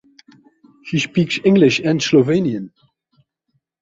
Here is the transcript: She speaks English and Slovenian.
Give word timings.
She 0.83 0.97
speaks 0.97 1.39
English 1.45 1.77
and 1.79 1.99
Slovenian. 2.01 2.71